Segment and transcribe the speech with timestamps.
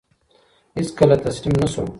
[0.77, 1.83] هیڅکله تسلیم نه شو.